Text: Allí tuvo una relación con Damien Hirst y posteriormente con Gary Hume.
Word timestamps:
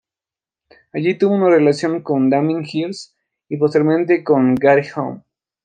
Allí 0.93 1.15
tuvo 1.15 1.35
una 1.35 1.49
relación 1.51 2.01
con 2.01 2.31
Damien 2.31 2.65
Hirst 2.65 3.13
y 3.47 3.57
posteriormente 3.57 4.23
con 4.23 4.55
Gary 4.55 4.87
Hume. 4.97 5.21